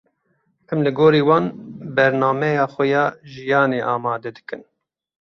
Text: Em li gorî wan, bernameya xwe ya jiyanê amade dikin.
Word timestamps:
Em 0.71 0.79
li 0.85 0.91
gorî 0.99 1.21
wan, 1.29 1.45
bernameya 1.95 2.65
xwe 2.73 2.85
ya 2.93 3.05
jiyanê 3.31 3.79
amade 3.93 4.31
dikin. 4.37 4.61